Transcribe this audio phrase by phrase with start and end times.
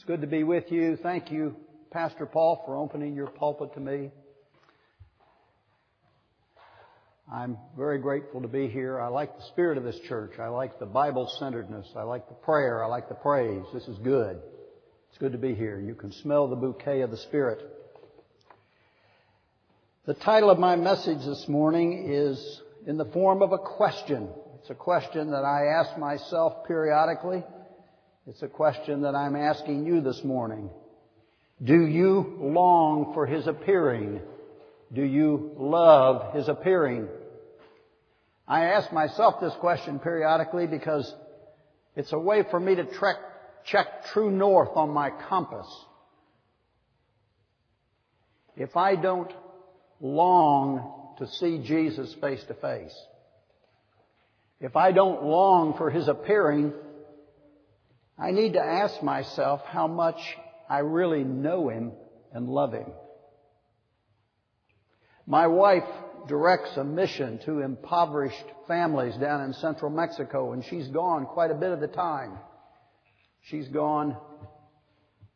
[0.00, 0.96] It's good to be with you.
[0.96, 1.54] Thank you,
[1.90, 4.10] Pastor Paul, for opening your pulpit to me.
[7.30, 8.98] I'm very grateful to be here.
[8.98, 10.38] I like the spirit of this church.
[10.38, 11.86] I like the Bible centeredness.
[11.94, 12.82] I like the prayer.
[12.82, 13.62] I like the praise.
[13.74, 14.40] This is good.
[15.10, 15.78] It's good to be here.
[15.78, 17.60] You can smell the bouquet of the Spirit.
[20.06, 24.30] The title of my message this morning is in the form of a question.
[24.60, 27.44] It's a question that I ask myself periodically.
[28.26, 30.68] It's a question that I'm asking you this morning.
[31.62, 34.20] Do you long for His appearing?
[34.92, 37.08] Do you love His appearing?
[38.46, 41.12] I ask myself this question periodically because
[41.96, 43.16] it's a way for me to trek,
[43.64, 45.66] check true north on my compass.
[48.54, 49.32] If I don't
[49.98, 52.94] long to see Jesus face to face,
[54.60, 56.74] if I don't long for His appearing,
[58.20, 60.18] I need to ask myself how much
[60.68, 61.92] I really know Him
[62.32, 62.86] and love Him.
[65.26, 65.88] My wife
[66.28, 71.54] directs a mission to impoverished families down in central Mexico, and she's gone quite a
[71.54, 72.38] bit of the time.
[73.42, 74.16] She's gone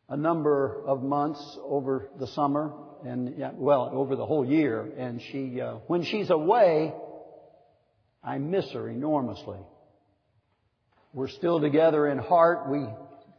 [0.07, 2.71] a number of months over the summer
[3.03, 6.93] and well over the whole year and she uh, when she's away
[8.23, 9.59] I miss her enormously
[11.15, 12.85] we're still together in heart we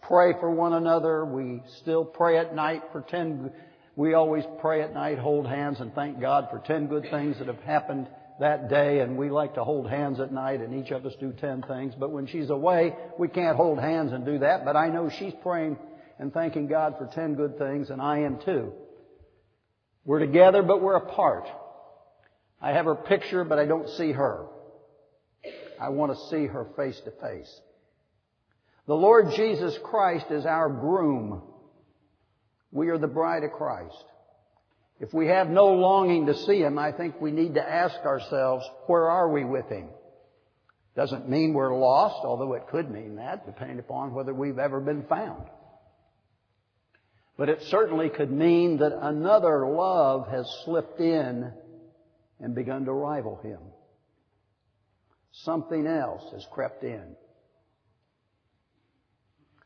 [0.02, 3.52] pray for one another we still pray at night pretend
[3.94, 7.46] we always pray at night hold hands and thank God for 10 good things that
[7.46, 11.06] have happened that day and we like to hold hands at night and each of
[11.06, 11.94] us do 10 things.
[11.98, 14.64] But when she's away, we can't hold hands and do that.
[14.64, 15.78] But I know she's praying
[16.18, 18.72] and thanking God for 10 good things and I am too.
[20.05, 21.48] We're together, but we're apart.
[22.61, 24.46] I have her picture, but I don't see her.
[25.80, 27.61] I want to see her face to face.
[28.87, 31.42] The Lord Jesus Christ is our groom.
[32.70, 34.05] We are the bride of Christ.
[35.01, 38.64] If we have no longing to see Him, I think we need to ask ourselves,
[38.86, 39.89] where are we with Him?
[40.95, 45.02] Doesn't mean we're lost, although it could mean that, depending upon whether we've ever been
[45.02, 45.45] found.
[47.36, 51.52] But it certainly could mean that another love has slipped in
[52.41, 53.61] and begun to rival Him.
[55.33, 57.17] Something else has crept in.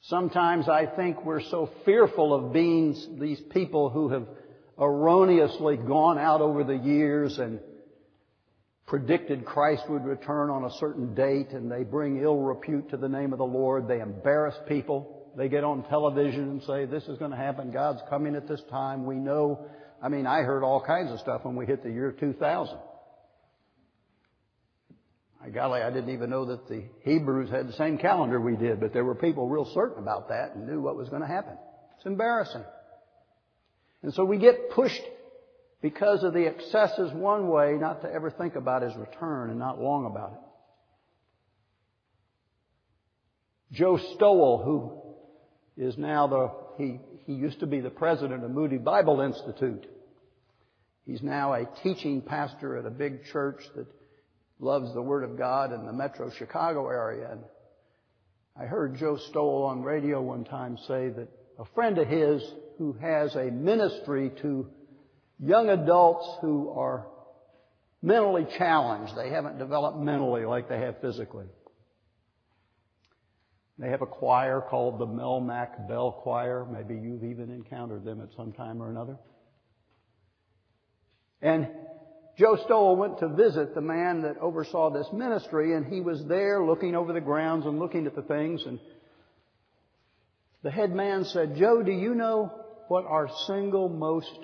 [0.05, 4.27] Sometimes I think we're so fearful of being these people who have
[4.79, 7.61] erroneously gone out over the years and
[8.87, 13.09] predicted Christ would return on a certain date and they bring ill repute to the
[13.09, 13.89] name of the Lord.
[13.89, 15.31] They embarrass people.
[15.37, 17.71] They get on television and say, this is going to happen.
[17.71, 19.05] God's coming at this time.
[19.05, 19.67] We know.
[20.03, 22.79] I mean, I heard all kinds of stuff when we hit the year 2000.
[25.43, 28.81] Uh, golly, I didn't even know that the Hebrews had the same calendar we did,
[28.81, 31.57] but there were people real certain about that and knew what was going to happen.
[31.97, 32.65] It's embarrassing.
[34.03, 35.03] And so we get pushed
[35.83, 39.81] because of the excesses one way not to ever think about his return and not
[39.81, 40.39] long about it.
[43.73, 48.79] Joe Stowell, who is now the, he, he used to be the president of Moody
[48.79, 49.87] Bible Institute.
[51.07, 53.87] He's now a teaching pastor at a big church that
[54.61, 57.31] loves the Word of God in the metro Chicago area.
[57.33, 57.41] And
[58.59, 61.29] I heard Joe Stowell on radio one time say that
[61.59, 62.43] a friend of his
[62.79, 64.67] who has a ministry to
[65.39, 67.07] young adults who are
[68.03, 69.15] mentally challenged.
[69.17, 71.47] They haven't developed mentally like they have physically.
[73.79, 76.67] They have a choir called the Melmac Bell Choir.
[76.71, 79.17] Maybe you've even encountered them at some time or another.
[81.41, 81.69] And
[82.41, 86.65] Joe Stowell went to visit the man that oversaw this ministry, and he was there
[86.65, 88.65] looking over the grounds and looking at the things.
[88.65, 88.81] And
[90.63, 92.51] the head man said, Joe, do you know
[92.89, 94.39] what our single most,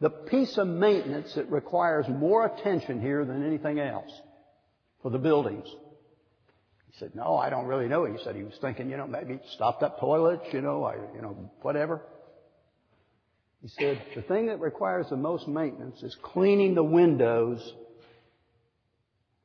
[0.00, 4.12] the piece of maintenance that requires more attention here than anything else
[5.02, 5.66] for the buildings?
[5.66, 8.04] He said, no, I don't really know.
[8.04, 11.22] He said he was thinking, you know, maybe stopped up toilets, you know, I, you
[11.22, 12.02] know, whatever.
[13.62, 17.74] He said, the thing that requires the most maintenance is cleaning the windows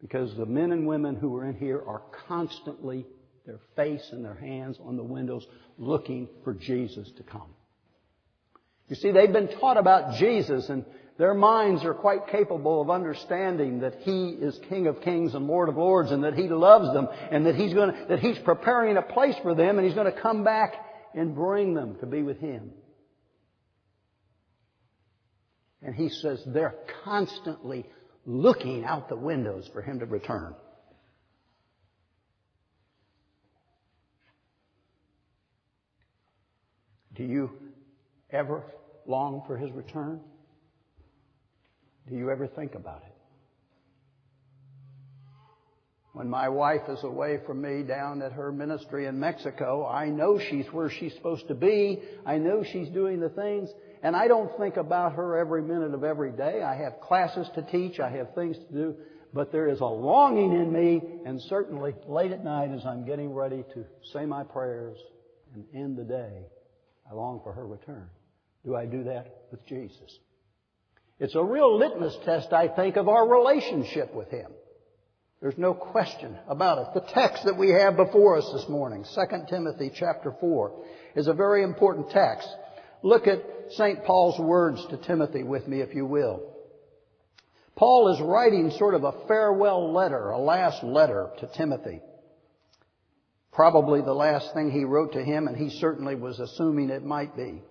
[0.01, 3.05] because the men and women who are in here are constantly
[3.45, 5.45] their face and their hands on the windows
[5.77, 7.53] looking for Jesus to come.
[8.87, 10.83] You see, they've been taught about Jesus and
[11.19, 15.69] their minds are quite capable of understanding that He is King of Kings and Lord
[15.69, 18.97] of Lords and that He loves them and that He's going to, that He's preparing
[18.97, 20.73] a place for them and He's going to come back
[21.13, 22.71] and bring them to be with Him.
[25.87, 26.75] And he says they're
[27.05, 27.85] constantly
[28.25, 30.53] looking out the windows for him to return.
[37.15, 37.51] Do you
[38.29, 38.63] ever
[39.07, 40.19] long for his return?
[42.09, 43.13] Do you ever think about it?
[46.11, 50.37] When my wife is away from me down at her ministry in Mexico, I know
[50.37, 52.01] she's where she's supposed to be.
[52.25, 53.69] I know she's doing the things,
[54.03, 56.61] and I don't think about her every minute of every day.
[56.61, 58.95] I have classes to teach, I have things to do,
[59.33, 63.33] but there is a longing in me, and certainly late at night as I'm getting
[63.33, 64.97] ready to say my prayers
[65.53, 66.45] and end the day,
[67.09, 68.09] I long for her return.
[68.65, 70.19] Do I do that with Jesus?
[71.19, 74.51] It's a real litmus test, I think, of our relationship with Him.
[75.41, 76.87] There's no question about it.
[76.93, 80.83] The text that we have before us this morning, 2 Timothy chapter 4,
[81.15, 82.49] is a very important text.
[83.03, 84.03] Look at St.
[84.03, 86.53] Paul's words to Timothy with me, if you will.
[87.75, 92.01] Paul is writing sort of a farewell letter, a last letter to Timothy.
[93.51, 97.35] Probably the last thing he wrote to him, and he certainly was assuming it might
[97.35, 97.61] be.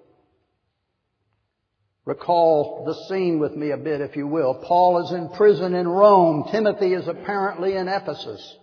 [2.05, 4.63] Recall the scene with me a bit, if you will.
[4.67, 6.49] Paul is in prison in Rome.
[6.53, 8.57] Timothy is apparently in Ephesus.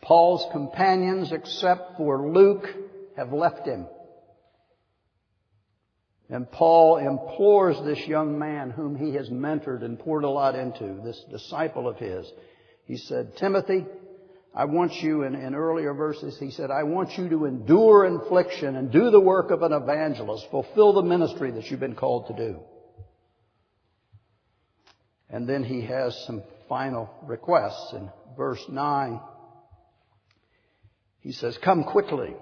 [0.00, 2.66] Paul's companions, except for Luke,
[3.20, 3.86] have left him.
[6.30, 11.00] And Paul implores this young man whom he has mentored and poured a lot into,
[11.04, 12.26] this disciple of his.
[12.86, 13.84] He said, Timothy,
[14.54, 18.76] I want you, in, in earlier verses, he said, I want you to endure infliction
[18.76, 22.32] and do the work of an evangelist, fulfill the ministry that you've been called to
[22.32, 22.60] do.
[25.28, 27.92] And then he has some final requests.
[27.92, 29.20] In verse 9,
[31.20, 32.34] he says, Come quickly.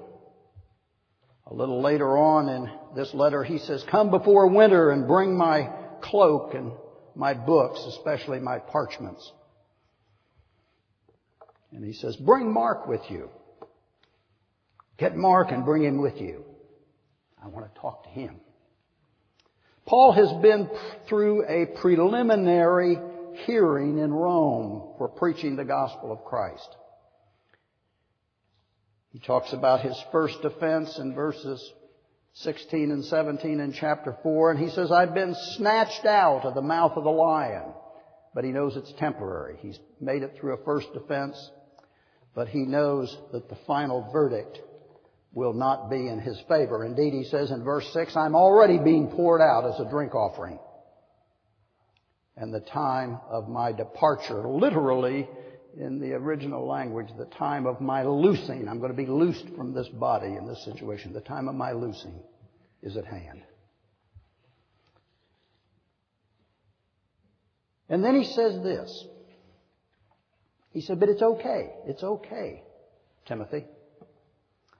[1.50, 5.70] A little later on in this letter, he says, Come before winter and bring my
[6.02, 6.72] cloak and
[7.14, 9.32] my books, especially my parchments.
[11.72, 13.28] And he says, bring Mark with you.
[14.96, 16.44] Get Mark and bring him with you.
[17.42, 18.36] I want to talk to him.
[19.86, 20.68] Paul has been
[21.08, 22.98] through a preliminary
[23.46, 26.76] hearing in Rome for preaching the gospel of Christ.
[29.18, 31.72] He talks about his first offense in verses
[32.34, 36.62] 16 and 17 in chapter 4, and he says, I've been snatched out of the
[36.62, 37.72] mouth of the lion.
[38.34, 39.56] But he knows it's temporary.
[39.60, 41.50] He's made it through a first offense
[42.38, 44.60] but he knows that the final verdict
[45.32, 46.84] will not be in his favor.
[46.84, 50.60] Indeed, he says in verse 6, I'm already being poured out as a drink offering.
[52.36, 55.28] And the time of my departure, literally
[55.76, 59.74] in the original language, the time of my loosing, I'm going to be loosed from
[59.74, 62.20] this body in this situation, the time of my loosing
[62.82, 63.42] is at hand.
[67.88, 69.04] And then he says this,
[70.70, 71.70] he said, but it's okay.
[71.86, 72.62] It's okay,
[73.26, 73.64] Timothy.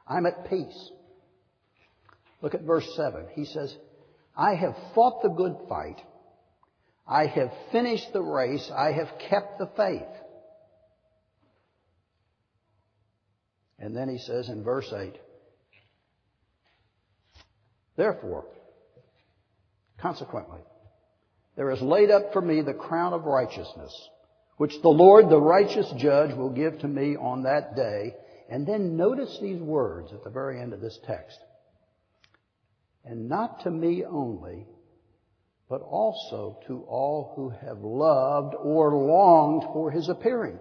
[0.07, 0.91] I'm at peace.
[2.41, 3.27] Look at verse 7.
[3.35, 3.75] He says,
[4.37, 6.01] I have fought the good fight.
[7.07, 8.71] I have finished the race.
[8.71, 10.07] I have kept the faith.
[13.79, 15.15] And then he says in verse 8,
[17.97, 18.47] Therefore,
[20.01, 20.61] consequently,
[21.57, 23.93] there is laid up for me the crown of righteousness
[24.59, 28.15] which the Lord, the righteous judge, will give to me on that day.
[28.51, 31.39] And then notice these words at the very end of this text.
[33.05, 34.67] And not to me only,
[35.69, 40.59] but also to all who have loved or longed for his appearing.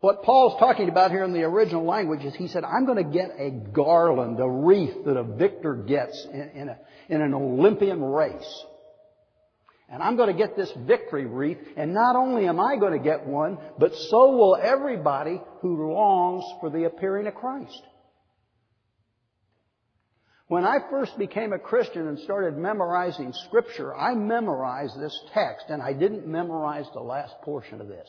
[0.00, 3.12] What Paul's talking about here in the original language is he said, I'm going to
[3.12, 6.78] get a garland, a wreath that a victor gets in, in, a,
[7.08, 8.64] in an Olympian race.
[9.88, 13.02] And I'm going to get this victory wreath, and not only am I going to
[13.02, 17.82] get one, but so will everybody who longs for the appearing of Christ.
[20.46, 25.82] When I first became a Christian and started memorizing Scripture, I memorized this text, and
[25.82, 28.08] I didn't memorize the last portion of this.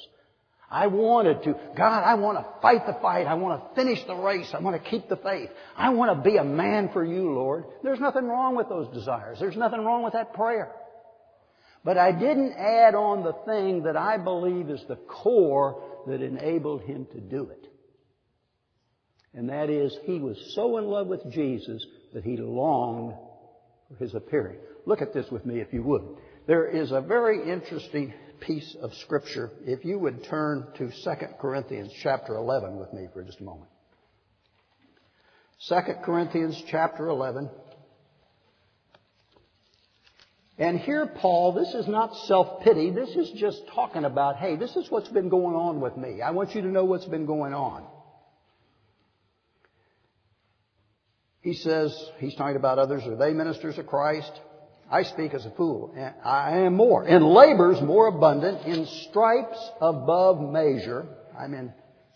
[0.72, 3.26] I wanted to, God, I want to fight the fight.
[3.26, 4.52] I want to finish the race.
[4.54, 5.50] I want to keep the faith.
[5.76, 7.66] I want to be a man for you, Lord.
[7.84, 9.40] There's nothing wrong with those desires.
[9.40, 10.72] There's nothing wrong with that prayer.
[11.84, 16.84] But I didn't add on the thing that I believe is the core that enabled
[16.84, 17.66] him to do it.
[19.34, 21.84] And that is, he was so in love with Jesus
[22.14, 23.16] that he longed
[23.88, 24.58] for his appearing.
[24.86, 26.04] Look at this with me if you would.
[26.48, 29.52] There is a very interesting piece of scripture.
[29.66, 33.70] If you would turn to 2 Corinthians chapter 11 with me for just a moment.
[35.68, 37.50] 2 Corinthians chapter 11.
[40.58, 42.92] And here, Paul, this is not self-pity.
[42.92, 46.22] This is just talking about, hey, this is what's been going on with me.
[46.22, 47.86] I want you to know what's been going on.
[51.42, 54.32] He says, he's talking about others, are they ministers of Christ?
[54.92, 55.94] I speak as a fool.
[55.96, 57.06] And I am more.
[57.06, 61.08] In labors more abundant, in stripes above measure.
[61.40, 61.74] I'm in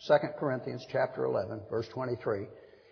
[0.08, 2.48] 2 Corinthians chapter 11, verse 23.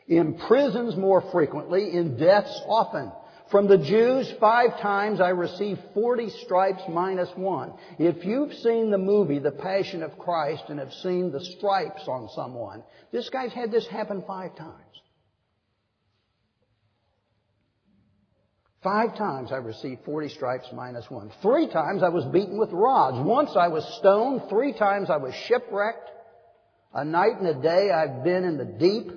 [0.08, 3.12] In prisons more frequently, in deaths often.
[3.50, 7.74] From the Jews, five times I received 40 stripes minus one.
[8.00, 12.30] If you've seen the movie The Passion of Christ and have seen the stripes on
[12.34, 15.01] someone, this guy's had this happen five times.
[18.84, 21.32] Five times I received 40 stripes minus one.
[21.44, 23.18] Three times I was beaten with rods.
[23.20, 24.50] Once I was stoned.
[24.50, 26.10] Three times I was shipwrecked.
[26.94, 29.12] A night and a day I've been in the deep.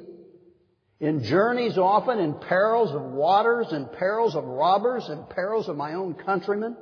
[1.00, 5.94] In journeys often, in perils of waters, in perils of robbers, in perils of my
[5.94, 6.76] own countrymen,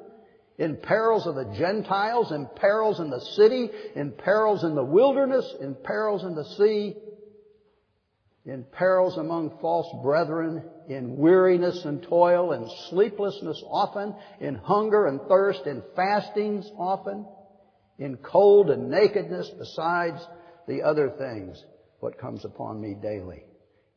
[0.59, 5.55] in perils of the Gentiles, in perils in the city, in perils in the wilderness,
[5.61, 6.95] in perils in the sea,
[8.45, 15.21] in perils among false brethren, in weariness and toil, in sleeplessness often, in hunger and
[15.29, 17.27] thirst, in fastings often,
[17.99, 20.21] in cold and nakedness, besides
[20.67, 21.63] the other things,
[22.01, 23.45] what comes upon me daily,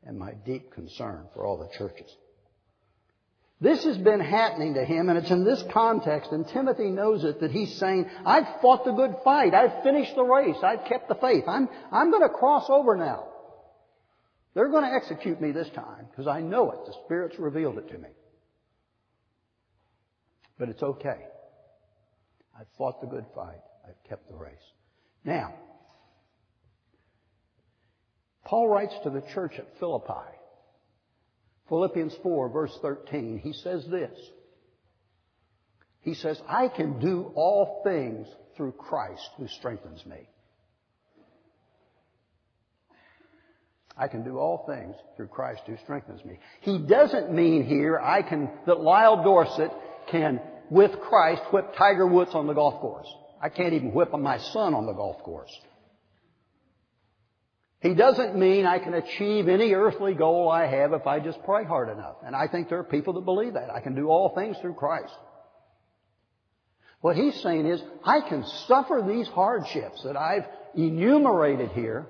[0.04, 2.16] and my deep concern for all the churches.
[3.62, 7.40] This has been happening to him, and it's in this context, and Timothy knows it,
[7.40, 9.54] that he's saying, I've fought the good fight.
[9.54, 10.58] I've finished the race.
[10.62, 11.46] I've kept the faith.
[11.48, 13.30] I'm, I'm going to cross over now.
[14.56, 16.80] They're going to execute me this time because I know it.
[16.86, 18.10] The Spirit's revealed it to me.
[20.58, 21.20] But it's okay.
[22.58, 23.60] I've fought the good fight.
[23.86, 24.54] I've kept the race.
[25.26, 25.54] Now,
[28.46, 30.14] Paul writes to the church at Philippi.
[31.68, 33.40] Philippians 4 verse 13.
[33.44, 34.18] He says this.
[36.00, 40.30] He says, I can do all things through Christ who strengthens me.
[43.98, 46.40] I can do all things through Christ who strengthens me.
[46.62, 49.72] He doesn't mean here I can, that Lyle Dorsett
[50.08, 53.08] can, with Christ, whip Tiger Woods on the golf course.
[53.42, 55.52] I can't even whip my son on the golf course.
[57.80, 61.64] He doesn't mean I can achieve any earthly goal I have if I just pray
[61.64, 62.16] hard enough.
[62.26, 63.70] And I think there are people that believe that.
[63.70, 65.14] I can do all things through Christ.
[67.02, 72.08] What he's saying is, I can suffer these hardships that I've enumerated here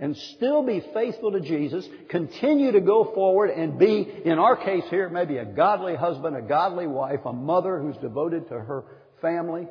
[0.00, 4.84] and still be faithful to Jesus, continue to go forward and be, in our case
[4.88, 8.84] here, maybe a godly husband, a godly wife, a mother who's devoted to her
[9.20, 9.68] family.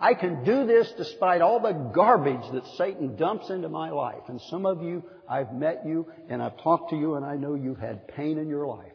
[0.00, 4.22] I can do this despite all the garbage that Satan dumps into my life.
[4.28, 7.54] And some of you, I've met you and I've talked to you and I know
[7.54, 8.92] you've had pain in your life.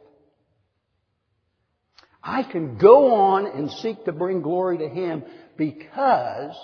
[2.22, 5.24] I can go on and seek to bring glory to Him
[5.58, 6.56] because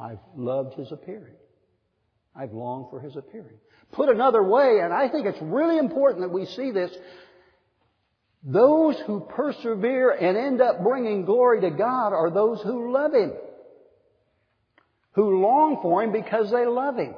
[0.00, 1.34] I've loved His appearing.
[2.40, 3.58] I've longed for his appearing.
[3.92, 6.90] Put another way, and I think it's really important that we see this,
[8.42, 13.32] those who persevere and end up bringing glory to God are those who love him.
[15.12, 17.14] Who long for him because they love him.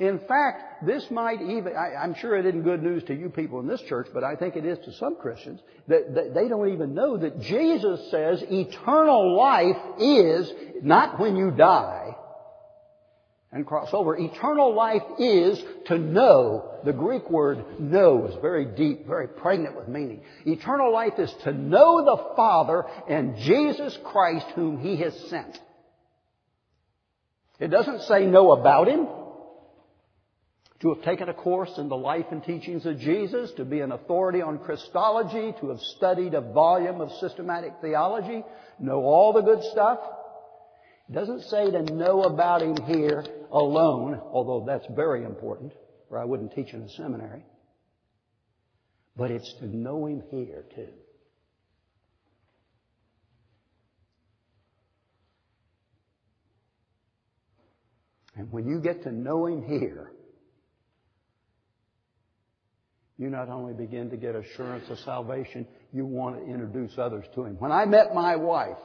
[0.00, 3.60] In fact, this might even, I, am sure it isn't good news to you people
[3.60, 6.72] in this church, but I think it is to some Christians, that, that they don't
[6.72, 10.52] even know that Jesus says eternal life is
[10.82, 12.16] not when you die,
[13.50, 14.16] and cross over.
[14.16, 16.78] Eternal life is to know.
[16.84, 20.20] The Greek word know is very deep, very pregnant with meaning.
[20.44, 25.58] Eternal life is to know the Father and Jesus Christ whom He has sent.
[27.58, 29.08] It doesn't say know about Him.
[30.82, 33.90] To have taken a course in the life and teachings of Jesus, to be an
[33.90, 38.44] authority on Christology, to have studied a volume of systematic theology,
[38.78, 39.98] know all the good stuff.
[41.08, 45.72] It doesn't say to know about Him here alone, although that's very important,
[46.10, 47.44] or I wouldn't teach in a seminary.
[49.16, 50.88] But it's to know Him here too.
[58.36, 60.12] And when you get to know Him here,
[63.18, 67.44] you not only begin to get assurance of salvation, you want to introduce others to
[67.44, 67.56] Him.
[67.58, 68.78] When I met my wife,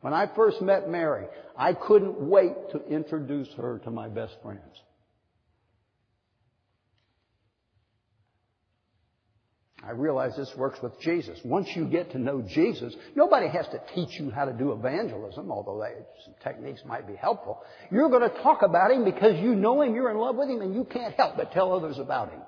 [0.00, 1.26] when I first met Mary,
[1.56, 4.80] I couldn't wait to introduce her to my best friends.
[9.88, 11.38] I realize this works with Jesus.
[11.44, 15.50] Once you get to know Jesus, nobody has to teach you how to do evangelism,
[15.50, 15.82] although
[16.24, 17.62] some techniques might be helpful.
[17.90, 20.60] You're going to talk about Him because you know Him, you're in love with Him,
[20.60, 22.40] and you can't help but tell others about Him.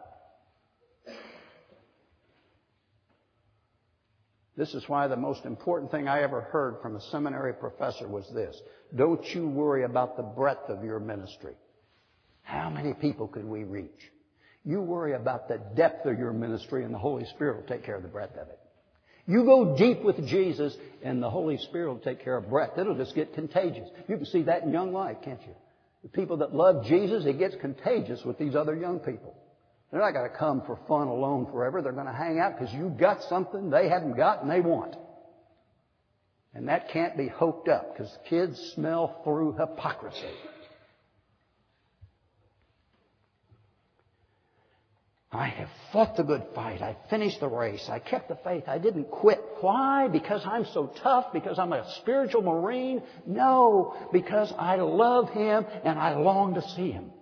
[4.60, 8.28] This is why the most important thing I ever heard from a seminary professor was
[8.34, 8.54] this.
[8.94, 11.54] Don't you worry about the breadth of your ministry.
[12.42, 14.12] How many people could we reach?
[14.66, 17.96] You worry about the depth of your ministry and the Holy Spirit will take care
[17.96, 18.58] of the breadth of it.
[19.26, 22.76] You go deep with Jesus and the Holy Spirit will take care of breadth.
[22.76, 23.88] It'll just get contagious.
[24.08, 25.54] You can see that in young life, can't you?
[26.02, 29.39] The people that love Jesus, it gets contagious with these other young people.
[29.90, 31.82] They're not going to come for fun alone forever.
[31.82, 34.94] They're going to hang out because you've got something they haven't got and they want.
[36.54, 40.34] And that can't be hoped up because kids smell through hypocrisy.
[45.32, 46.82] I have fought the good fight.
[46.82, 47.88] I finished the race.
[47.88, 48.64] I kept the faith.
[48.66, 49.40] I didn't quit.
[49.60, 50.08] Why?
[50.08, 51.32] Because I'm so tough?
[51.32, 53.00] Because I'm a spiritual Marine?
[53.26, 57.12] No, because I love Him and I long to see Him.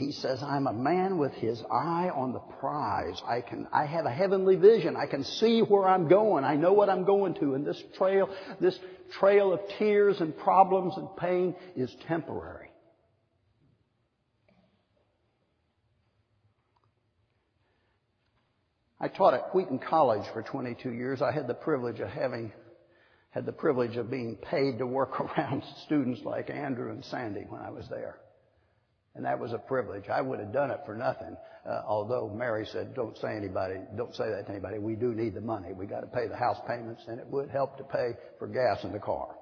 [0.00, 3.20] He says, I'm a man with his eye on the prize.
[3.28, 4.96] I can, I have a heavenly vision.
[4.96, 6.42] I can see where I'm going.
[6.42, 7.52] I know what I'm going to.
[7.52, 8.78] And this trail, this
[9.18, 12.70] trail of tears and problems and pain is temporary.
[18.98, 21.20] I taught at Wheaton College for 22 years.
[21.20, 22.52] I had the privilege of having,
[23.32, 27.60] had the privilege of being paid to work around students like Andrew and Sandy when
[27.60, 28.16] I was there.
[29.14, 30.08] And that was a privilege.
[30.08, 31.36] I would have done it for nothing.
[31.68, 34.78] Uh, although Mary said, don't say anybody, don't say that to anybody.
[34.78, 35.72] We do need the money.
[35.72, 38.84] We got to pay the house payments and it would help to pay for gas
[38.84, 39.34] in the car.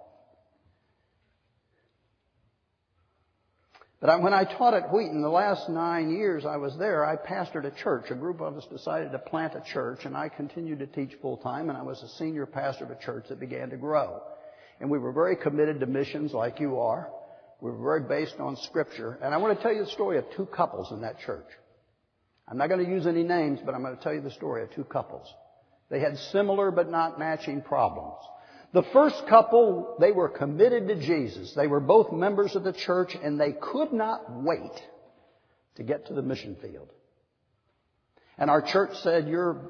[4.01, 7.65] But when I taught at Wheaton the last nine years I was there, I pastored
[7.65, 8.07] a church.
[8.11, 11.37] A group of us decided to plant a church, and I continued to teach full
[11.39, 14.23] time, and I was a senior pastor of a church that began to grow.
[14.81, 17.11] And we were very committed to missions like you are.
[17.61, 19.19] We were very based on Scripture.
[19.23, 21.47] And I want to tell you the story of two couples in that church.
[22.47, 24.63] I'm not going to use any names, but I'm going to tell you the story
[24.63, 25.27] of two couples.
[25.91, 28.17] They had similar but not matching problems.
[28.73, 31.55] The first couple, they were committed to Jesus.
[31.55, 34.73] They were both members of the church and they could not wait
[35.77, 36.91] to get to the mission field.
[38.37, 39.61] And our church said, you're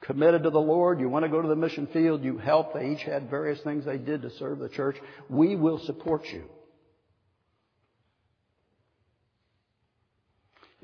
[0.00, 2.74] committed to the Lord, you want to go to the mission field, you help.
[2.74, 4.96] They each had various things they did to serve the church.
[5.30, 6.44] We will support you.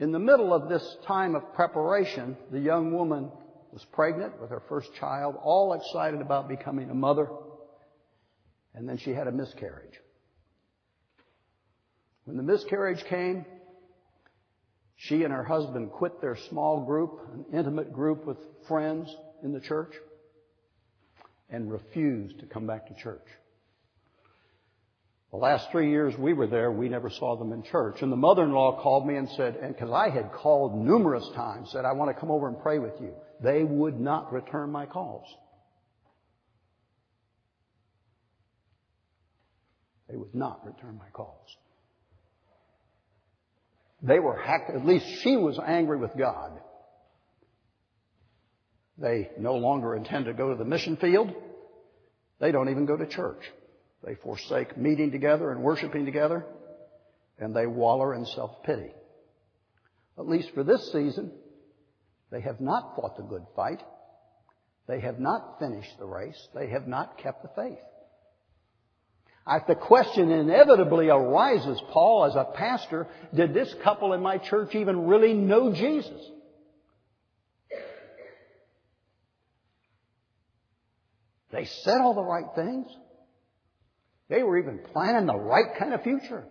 [0.01, 3.31] In the middle of this time of preparation, the young woman
[3.71, 7.29] was pregnant with her first child, all excited about becoming a mother,
[8.75, 10.01] and then she had a miscarriage.
[12.25, 13.45] When the miscarriage came,
[14.97, 19.61] she and her husband quit their small group, an intimate group with friends in the
[19.61, 19.93] church,
[21.51, 23.27] and refused to come back to church.
[25.31, 28.03] The last three years we were there, we never saw them in church.
[28.03, 31.85] And the mother-in-law called me and said, and because I had called numerous times, said,
[31.85, 33.15] I want to come over and pray with you.
[33.41, 35.27] They would not return my calls.
[40.09, 41.47] They would not return my calls.
[44.03, 46.59] They were hacked, at least she was angry with God.
[48.99, 51.33] They no longer intend to go to the mission field.
[52.41, 53.43] They don't even go to church.
[54.05, 56.47] They forsake meeting together and worshiping together,
[57.39, 58.93] and they waller in self-pity.
[60.19, 61.33] At least for this season,
[62.31, 63.83] they have not fought the good fight.
[64.87, 66.49] They have not finished the race.
[66.55, 67.79] They have not kept the faith.
[69.47, 74.75] I, the question inevitably arises, Paul, as a pastor, did this couple in my church
[74.75, 76.21] even really know Jesus?
[81.53, 82.87] They said all the right things.
[84.31, 86.45] They were even planning the right kind of future.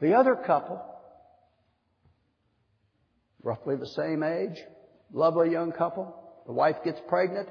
[0.00, 0.84] The other couple,
[3.44, 4.58] roughly the same age,
[5.12, 6.12] lovely young couple,
[6.44, 7.48] the wife gets pregnant.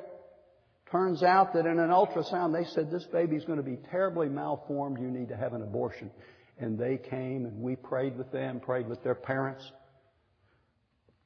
[0.91, 4.99] Turns out that in an ultrasound they said this baby's going to be terribly malformed.
[4.99, 6.11] You need to have an abortion.
[6.59, 9.63] And they came and we prayed with them, prayed with their parents.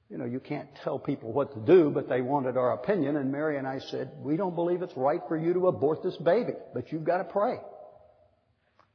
[0.10, 3.15] You know, you can't tell people what to do, but they wanted our opinion.
[3.15, 6.15] And Mary and I said, we don't believe it's right for you to abort this
[6.18, 7.58] baby, but you've got to pray.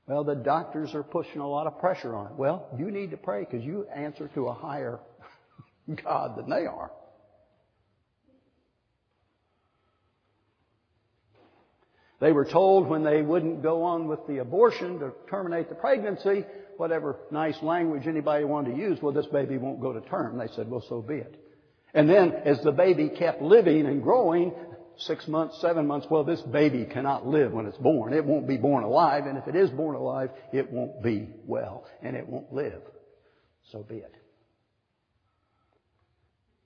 [0.07, 2.33] Well, the doctors are pushing a lot of pressure on it.
[2.35, 5.01] Well, you need to pray because you answer to a higher
[6.05, 6.92] God than they are.
[12.20, 16.44] They were told when they wouldn't go on with the abortion to terminate the pregnancy,
[16.81, 20.38] whatever nice language anybody wanted to use, well, this baby won't go to term.
[20.38, 21.37] They said, well, so be it.
[21.93, 24.53] And then as the baby kept living and growing,
[24.97, 28.14] six months, seven months, well, this baby cannot live when it's born.
[28.14, 31.85] It won't be born alive, and if it is born alive, it won't be well,
[32.03, 32.81] and it won't live.
[33.73, 34.14] So be it.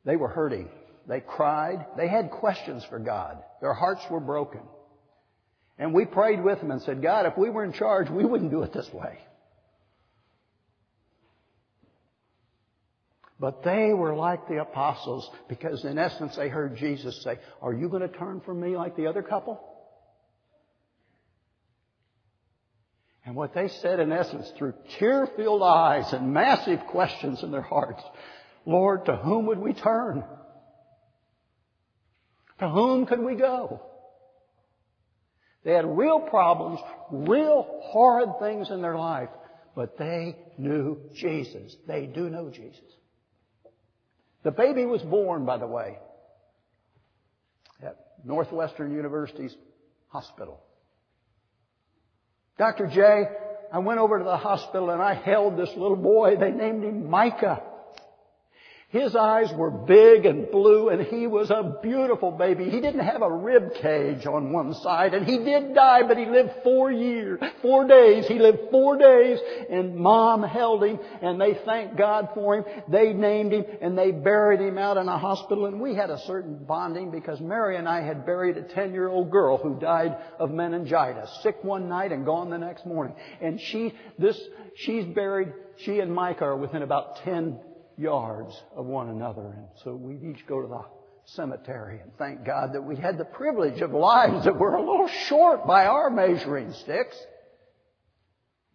[0.04, 0.68] They were hurting.
[1.08, 1.86] They cried.
[1.96, 3.42] They had questions for God.
[3.60, 4.60] Their hearts were broken.
[5.76, 8.52] And we prayed with them and said, God, if we were in charge, we wouldn't
[8.52, 9.18] do it this way.
[13.40, 17.88] But they were like the apostles because in essence they heard Jesus say, are you
[17.88, 19.60] going to turn from me like the other couple?
[23.26, 28.02] And what they said in essence through tear-filled eyes and massive questions in their hearts,
[28.66, 30.22] Lord, to whom would we turn?
[32.60, 33.82] To whom could we go?
[35.64, 36.78] They had real problems,
[37.10, 39.30] real horrid things in their life,
[39.74, 41.74] but they knew Jesus.
[41.88, 42.84] They do know Jesus.
[44.44, 45.98] The baby was born, by the way,
[47.82, 49.56] at Northwestern University's
[50.08, 50.60] hospital.
[52.58, 52.86] Dr.
[52.86, 53.24] J,
[53.72, 56.36] I went over to the hospital and I held this little boy.
[56.36, 57.62] They named him Micah.
[58.94, 62.70] His eyes were big and blue and he was a beautiful baby.
[62.70, 66.26] He didn't have a rib cage on one side and he did die, but he
[66.26, 68.28] lived four years, four days.
[68.28, 72.64] He lived four days and mom held him and they thanked God for him.
[72.86, 76.20] They named him and they buried him out in a hospital and we had a
[76.28, 80.16] certain bonding because Mary and I had buried a 10 year old girl who died
[80.38, 83.16] of meningitis, sick one night and gone the next morning.
[83.40, 84.40] And she, this,
[84.76, 87.58] she's buried, she and Micah are within about 10
[87.96, 89.54] yards of one another.
[89.56, 90.84] And so we'd each go to the
[91.26, 95.08] cemetery and thank God that we had the privilege of lives that were a little
[95.26, 97.16] short by our measuring sticks.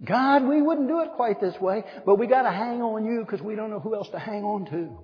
[0.03, 3.41] God, we wouldn't do it quite this way, but we gotta hang on you because
[3.41, 4.97] we don't know who else to hang on to.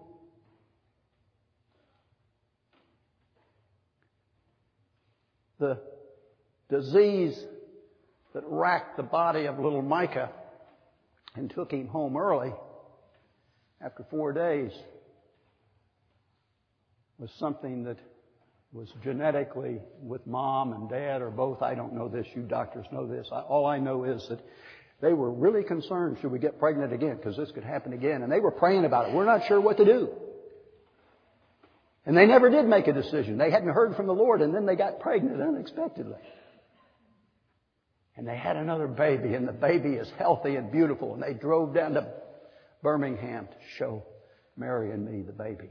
[5.60, 5.82] The
[6.69, 7.38] disease
[8.34, 10.32] that racked the body of little Micah
[11.36, 12.54] and took him home early
[13.86, 14.71] after four days
[17.19, 17.98] was something that
[18.74, 21.62] was genetically with mom and dad or both.
[21.62, 22.26] I don't know this.
[22.36, 23.28] You doctors know this.
[23.32, 24.39] I, all I know is that
[25.02, 28.24] they were really concerned should we get pregnant again because this could happen again.
[28.24, 29.13] And they were praying about it.
[29.13, 30.10] We're not sure what to do.
[32.08, 33.38] And they never did make a decision.
[33.38, 36.19] They hadn't heard from the Lord and then they got pregnant unexpectedly.
[38.17, 41.74] And they had another baby and the baby is healthy and beautiful and they drove
[41.74, 42.24] down to
[42.81, 44.03] Birmingham to show
[44.57, 45.69] Mary and me the baby.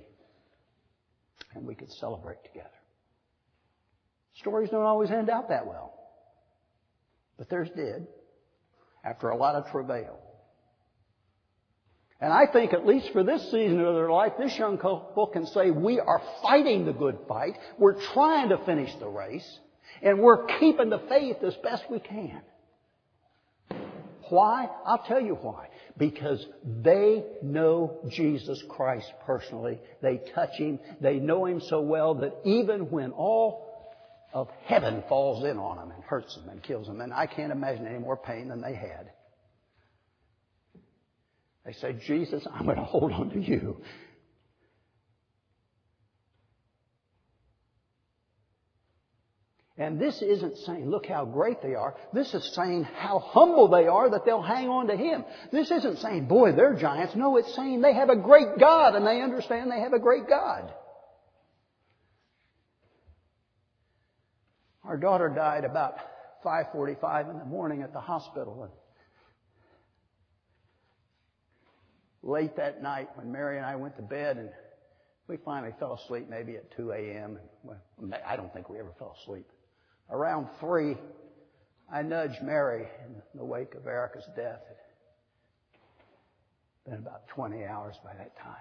[1.55, 2.69] And we could celebrate together.
[4.37, 5.95] Stories don't always end out that well.
[7.39, 8.07] But theirs did.
[9.05, 10.19] After a lot of travail.
[12.21, 15.47] And I think at least for this season of their life, this young couple can
[15.47, 17.55] say, we are fighting the good fight.
[17.79, 19.61] We're trying to finish the race.
[20.03, 22.41] And we're keeping the faith as best we can.
[24.31, 24.69] Why?
[24.87, 25.69] I'll tell you why.
[25.97, 26.45] Because
[26.83, 29.79] they know Jesus Christ personally.
[30.03, 30.81] They touch Him.
[31.01, 33.65] They know Him so well that even when all
[34.33, 37.53] of heaven falls in on them and hurts them and kills them, and I can't
[37.53, 39.11] imagine any more pain than they had.
[41.65, 43.81] They say, Jesus, I'm going to hold on to you.
[49.77, 51.97] And this isn't saying, look how great they are.
[52.13, 55.25] This is saying how humble they are that they'll hang on to Him.
[55.51, 57.17] This isn't saying, boy, they're giants.
[57.17, 60.29] No, it's saying they have a great God and they understand they have a great
[60.29, 60.73] God.
[64.85, 65.97] Our daughter died about
[66.45, 68.63] 5.45 in the morning at the hospital.
[68.63, 68.73] And
[72.23, 74.51] late that night when Mary and I went to bed and
[75.27, 77.41] we finally fell asleep maybe at 2 a.m.
[77.65, 77.79] Well,
[78.25, 79.47] I don't think we ever fell asleep.
[80.11, 80.97] Around three,
[81.93, 84.61] I nudged Mary in the wake of Erica's death.
[86.87, 88.57] It had been about 20 hours by that time.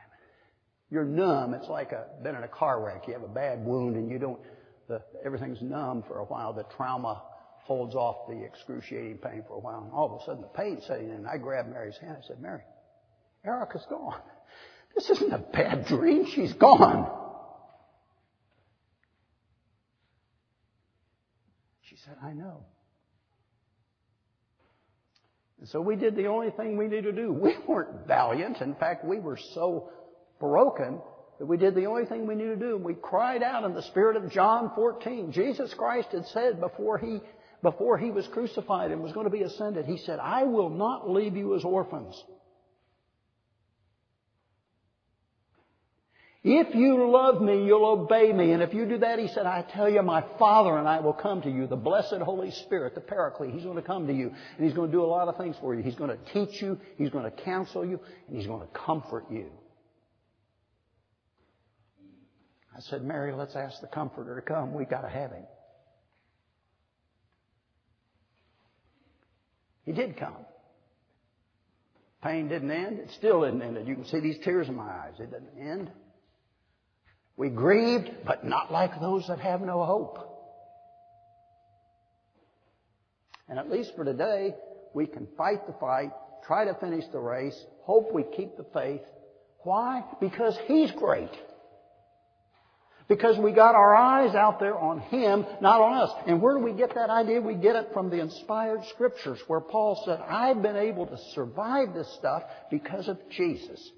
[0.90, 1.54] You're numb.
[1.54, 3.08] It's like a, been in a car wreck.
[3.08, 4.40] You have a bad wound and you don't,
[4.88, 6.54] the, everything's numb for a while.
[6.54, 7.22] The trauma
[7.64, 9.84] holds off the excruciating pain for a while.
[9.84, 11.26] And all of a sudden the pain's setting in.
[11.26, 12.18] I grabbed Mary's hand.
[12.24, 12.62] I said, Mary,
[13.46, 14.22] Erica's gone.
[14.96, 16.28] This isn't a bad dream.
[16.28, 17.10] She's gone.
[21.82, 22.66] She said, I know.
[25.60, 27.32] And so we did the only thing we needed to do.
[27.32, 28.62] We weren't valiant.
[28.62, 29.90] In fact, we were so
[30.40, 31.00] broken
[31.40, 32.78] that we did the only thing we needed to do.
[32.78, 35.32] We cried out in the spirit of John 14.
[35.32, 37.22] Jesus Christ had said before he,
[37.62, 41.10] before he was crucified and was going to be ascended, he said, I will not
[41.10, 42.22] leave you as orphans.
[46.46, 48.52] If you love me, you'll obey me.
[48.52, 51.14] And if you do that, he said, I tell you, my Father and I will
[51.14, 51.68] come to you.
[51.68, 54.28] The blessed Holy Spirit, the Paraclete, he's going to come to you.
[54.58, 55.82] And he's going to do a lot of things for you.
[55.82, 56.78] He's going to teach you.
[56.98, 57.98] He's going to counsel you.
[58.28, 59.46] And he's going to comfort you.
[62.76, 64.74] I said, Mary, let's ask the Comforter to come.
[64.74, 65.44] We've got to have him.
[69.86, 70.36] He did come.
[72.22, 73.00] Pain didn't end.
[73.00, 73.88] It still didn't end.
[73.88, 75.14] You can see these tears in my eyes.
[75.20, 75.92] It didn't end.
[77.36, 80.20] We grieved, but not like those that have no hope.
[83.50, 84.56] And at least for today,
[84.94, 86.12] we can fight the fight,
[86.46, 89.02] try to finish the race, hope we keep the faith.
[89.64, 90.04] Why?
[90.20, 91.32] Because He's great.
[93.08, 96.12] Because we got our eyes out there on Him, not on us.
[96.26, 97.42] And where do we get that idea?
[97.42, 101.94] We get it from the inspired scriptures where Paul said, I've been able to survive
[101.94, 103.92] this stuff because of Jesus.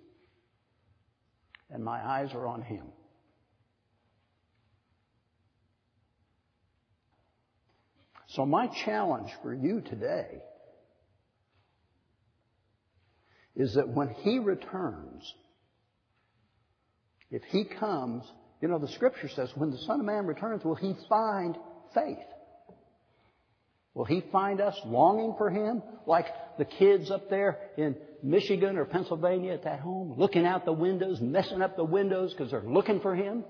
[1.69, 2.85] And my eyes are on Him.
[8.35, 10.41] So my challenge for you today
[13.55, 15.33] is that when He returns,
[17.31, 18.23] if He comes,
[18.61, 21.55] you know, the scripture says, when the Son of Man returns, will He find
[21.93, 22.17] faith?
[23.93, 25.81] Will He find us longing for Him?
[26.05, 26.25] Like
[26.57, 31.21] the kids up there in Michigan or Pennsylvania at that home, looking out the windows,
[31.21, 33.45] messing up the windows because they're looking for Him?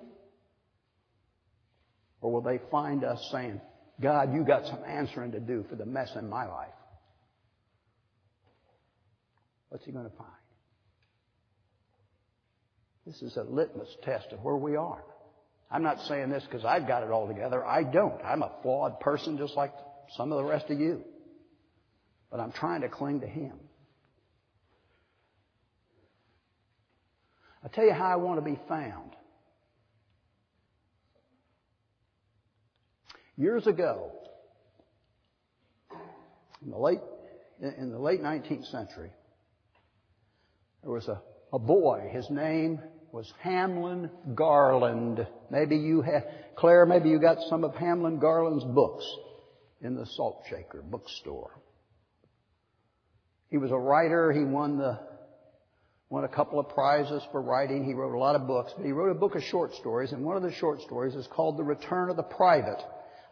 [2.21, 3.59] Or will they find us saying,
[4.01, 6.67] God, you got some answering to do for the mess in my life?
[9.69, 10.29] What's He going to find?
[13.05, 15.03] This is a litmus test of where we are.
[15.71, 17.65] I'm not saying this because I've got it all together.
[17.65, 18.21] I don't.
[18.23, 19.73] I'm a flawed person just like
[20.15, 21.03] some of the rest of you.
[22.31, 23.53] But I'm trying to cling to Him.
[27.63, 29.11] I'll tell you how I want to be found.
[33.37, 34.11] Years ago,
[36.63, 37.01] in the late,
[37.61, 39.11] in the late 19th century,
[40.81, 41.21] there was a,
[41.51, 42.09] a boy.
[42.11, 42.79] His name
[43.11, 45.27] was Hamlin Garland.
[45.49, 46.23] Maybe you have,
[46.55, 49.05] Claire, maybe you got some of Hamlin Garland's books
[49.81, 51.59] in the Salt Shaker bookstore.
[53.49, 54.31] He was a writer.
[54.31, 54.99] He won the,
[56.09, 57.83] won a couple of prizes for writing.
[57.83, 60.23] He wrote a lot of books, but he wrote a book of short stories, and
[60.23, 62.81] one of the short stories is called The Return of the Private.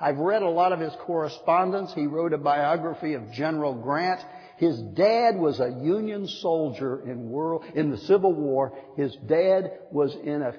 [0.03, 1.93] I've read a lot of his correspondence.
[1.93, 4.19] He wrote a biography of General Grant.
[4.57, 8.77] His dad was a Union soldier in world, in the Civil War.
[8.97, 10.55] His dad was in a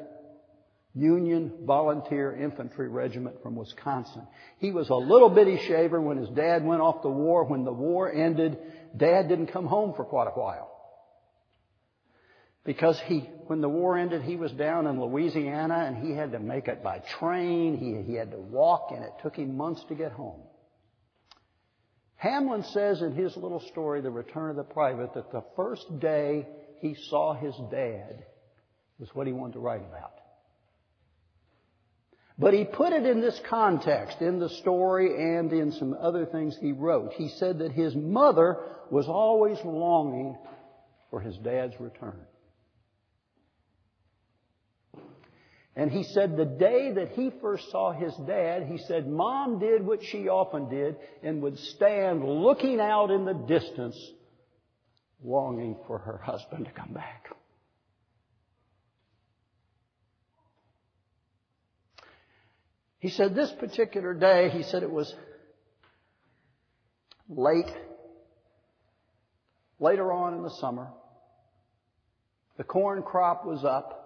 [0.94, 4.26] Union volunteer infantry regiment from Wisconsin.
[4.60, 7.44] He was a little bitty shaver when his dad went off the war.
[7.44, 8.56] When the war ended,
[8.96, 10.73] dad didn't come home for quite a while.
[12.64, 16.38] Because he, when the war ended, he was down in Louisiana and he had to
[16.38, 17.76] make it by train.
[17.76, 20.40] He, he had to walk and it took him months to get home.
[22.16, 26.46] Hamlin says in his little story, The Return of the Private, that the first day
[26.80, 28.24] he saw his dad
[28.98, 30.12] was what he wanted to write about.
[32.38, 36.56] But he put it in this context, in the story and in some other things
[36.58, 37.12] he wrote.
[37.12, 38.56] He said that his mother
[38.90, 40.36] was always longing
[41.10, 42.20] for his dad's return.
[45.76, 49.84] And he said the day that he first saw his dad, he said mom did
[49.84, 53.98] what she often did and would stand looking out in the distance,
[55.22, 57.28] longing for her husband to come back.
[63.00, 65.12] He said this particular day, he said it was
[67.28, 67.70] late,
[69.78, 70.88] later on in the summer.
[72.56, 74.03] The corn crop was up.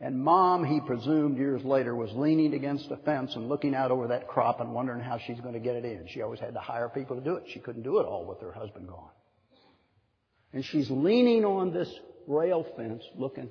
[0.00, 4.08] And mom, he presumed years later, was leaning against a fence and looking out over
[4.08, 6.06] that crop and wondering how she's going to get it in.
[6.08, 7.44] She always had to hire people to do it.
[7.48, 9.10] She couldn't do it all with her husband gone.
[10.52, 11.92] And she's leaning on this
[12.28, 13.50] rail fence looking.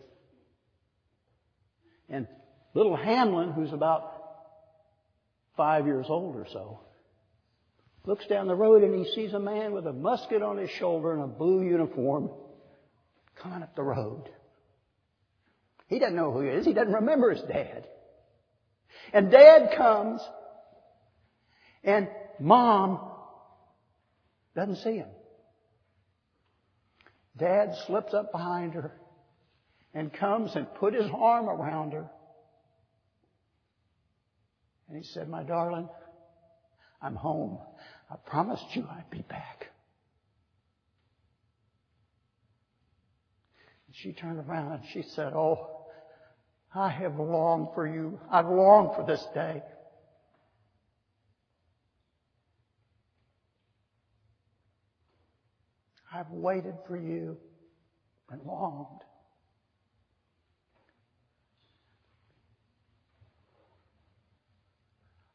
[2.10, 2.28] And
[2.74, 4.14] little Hamlin, who's about
[5.58, 6.80] five years old or so,
[8.06, 11.12] looks down the road and he sees a man with a musket on his shoulder
[11.12, 12.30] and a blue uniform
[13.36, 14.30] coming up the road.
[15.88, 16.66] He doesn't know who he is.
[16.66, 17.88] He doesn't remember his dad.
[19.14, 20.22] And dad comes
[21.84, 23.00] and mom
[24.56, 25.08] doesn't see him.
[27.38, 28.92] Dad slips up behind her
[29.94, 32.10] and comes and put his arm around her.
[34.90, 35.88] And he said, My darling,
[37.02, 37.60] I'm home.
[38.10, 39.68] I promised you I'd be back.
[43.88, 45.77] And she turned around and she said, Oh,
[46.74, 48.20] I have longed for you.
[48.32, 49.64] I've longed for this day.
[56.14, 57.38] I've waited for you
[58.30, 59.02] and longed.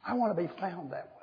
[0.04, 1.22] I want to be found that way.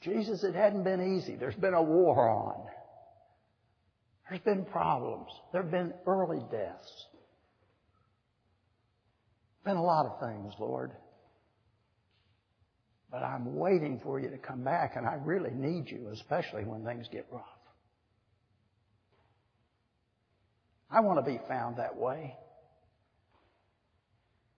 [0.00, 1.34] Jesus, it hadn't been easy.
[1.34, 2.68] There's been a war on.
[4.28, 5.30] There's been problems.
[5.52, 7.06] There have been early deaths.
[9.64, 10.92] Been a lot of things, Lord.
[13.10, 16.84] But I'm waiting for you to come back, and I really need you, especially when
[16.84, 17.44] things get rough.
[20.90, 22.34] I want to be found that way.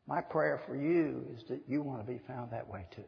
[0.06, 3.04] My prayer for you is that you want to be found that way too.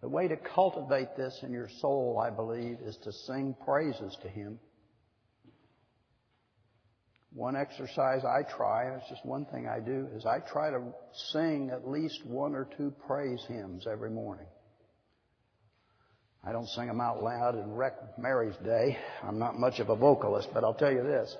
[0.00, 4.28] The way to cultivate this in your soul, I believe, is to sing praises to
[4.28, 4.60] Him.
[7.34, 10.82] One exercise I try, and it's just one thing I do, is I try to
[11.32, 14.46] sing at least one or two praise hymns every morning.
[16.44, 18.96] I don't sing them out loud and wreck Mary's day.
[19.22, 21.36] I'm not much of a vocalist, but I'll tell you this.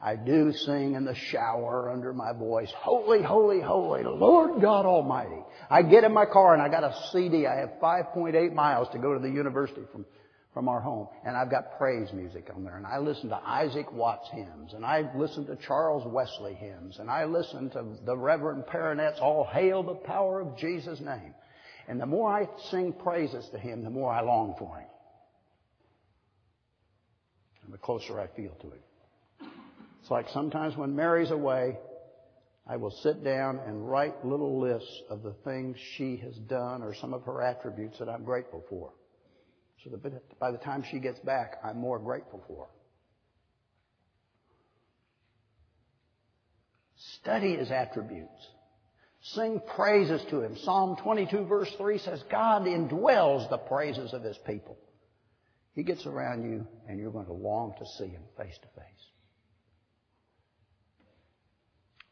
[0.00, 5.42] I do sing in the shower under my voice, Holy, Holy, Holy, Lord God Almighty.
[5.70, 7.46] I get in my car and I got a CD.
[7.46, 10.04] I have 5.8 miles to go to the university from,
[10.52, 11.08] from our home.
[11.24, 12.76] And I've got praise music on there.
[12.76, 14.74] And I listen to Isaac Watts hymns.
[14.74, 16.98] And I listen to Charles Wesley hymns.
[16.98, 21.34] And I listen to the Reverend Perronet's All Hail the Power of Jesus' Name.
[21.88, 24.88] And the more I sing praises to Him, the more I long for Him.
[27.64, 28.80] And the closer I feel to Him.
[30.06, 31.76] It's like sometimes when Mary's away,
[32.64, 36.94] I will sit down and write little lists of the things she has done or
[36.94, 38.92] some of her attributes that I'm grateful for.
[39.82, 42.68] So that by the time she gets back, I'm more grateful for.
[47.20, 48.46] Study his attributes.
[49.34, 50.56] Sing praises to him.
[50.58, 54.78] Psalm 22 verse 3 says, God indwells the praises of his people.
[55.72, 58.96] He gets around you and you're going to long to see him face to face.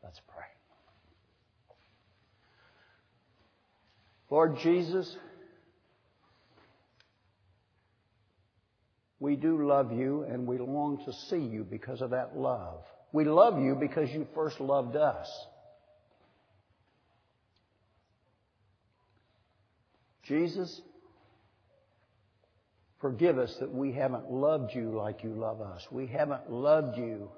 [0.04, 0.44] Let's pray.
[4.28, 5.16] Lord Jesus,
[9.18, 12.82] we do love you and we long to see you because of that love.
[13.12, 15.26] We love you because you first loved us.
[20.24, 20.82] Jesus,
[23.00, 25.86] forgive us that we haven't loved you like you love us.
[25.90, 27.30] We haven't loved you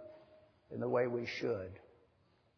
[0.75, 1.71] in the way we should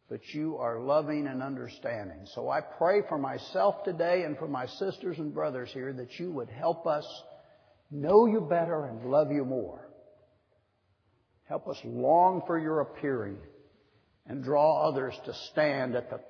[0.09, 2.27] but you are loving and understanding.
[2.35, 6.31] So I pray for myself today and for my sisters and brothers here that you
[6.31, 7.07] would help us
[7.91, 9.89] know you better and love you more.
[11.45, 13.39] Help us long for your appearing
[14.27, 16.21] and draw others to stand at the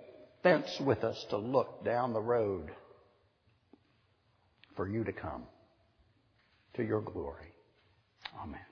[0.43, 2.71] fence with us to look down the road
[4.77, 5.43] for you to come
[6.75, 7.53] to your glory.
[8.41, 8.68] Amen.